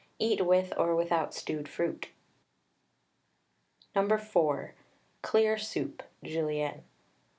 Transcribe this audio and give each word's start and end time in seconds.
Eat 0.17 0.43
with 0.43 0.73
or 0.79 0.95
without 0.95 1.31
stewed 1.31 1.69
fruit. 1.69 2.09
No. 3.95 4.17
4. 4.17 4.73
CLEAR 5.21 5.59
SOUP 5.59 6.01
(Julienne). 6.23 6.83